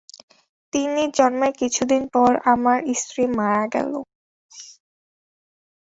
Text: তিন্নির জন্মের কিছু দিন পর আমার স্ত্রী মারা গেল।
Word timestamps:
তিন্নির 0.73 1.09
জন্মের 1.17 1.53
কিছু 1.59 1.81
দিন 1.91 2.03
পর 2.15 2.31
আমার 2.45 2.77
স্ত্রী 3.01 3.23
মারা 3.37 3.65
গেল। 3.75 3.91